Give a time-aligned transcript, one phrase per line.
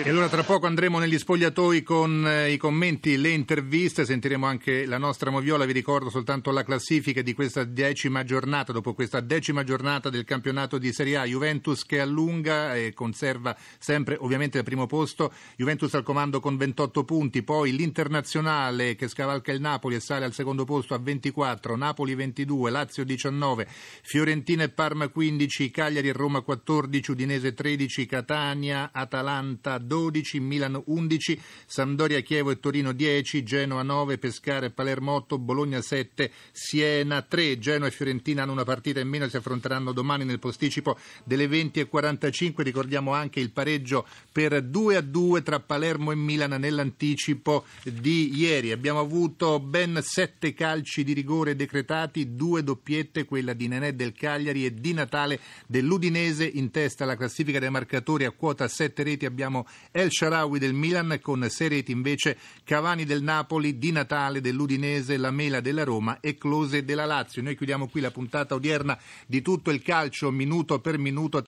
[0.00, 4.86] E allora tra poco andremo negli spogliatoi con eh, i commenti, le interviste, sentiremo anche
[4.86, 9.64] la nostra Moviola, vi ricordo soltanto la classifica di questa decima giornata, dopo questa decima
[9.64, 14.86] giornata del campionato di Serie A, Juventus che allunga e conserva sempre ovviamente il primo
[14.86, 20.24] posto, Juventus al comando con 28 punti, poi l'Internazionale che scavalca il Napoli e sale
[20.24, 23.66] al secondo posto a 24, Napoli 22, Lazio 19,
[24.04, 31.40] Fiorentina e Parma 15, Cagliari e Roma 14, Udinese 13, Catania, Atalanta 12, Milan 11,
[31.66, 37.58] Sampdoria, Chievo e Torino 10, Genoa 9, Pescara e Palermo 8, Bologna 7, Siena 3.
[37.58, 42.62] Genoa e Fiorentina hanno una partita in meno si affronteranno domani nel posticipo delle 20.45.
[42.62, 48.70] Ricordiamo anche il pareggio per 2 a 2 tra Palermo e Milan nell'anticipo di ieri.
[48.70, 54.66] Abbiamo avuto ben 7 calci di rigore decretati, due doppiette, quella di Nenè del Cagliari
[54.66, 59.66] e di Natale dell'Udinese in testa alla classifica dei marcatori a quota 7 reti abbiamo
[59.90, 65.30] El Sharawi del Milan con 6 reti invece Cavani del Napoli, Di Natale dell'Udinese, La
[65.30, 67.42] Mela della Roma e Close della Lazio.
[67.42, 71.36] Noi chiudiamo qui la puntata odierna di tutto il calcio minuto per minuto.